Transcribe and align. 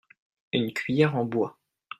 une 0.51 0.73
cuillère 0.73 1.15
en 1.15 1.25
bois. 1.25 1.59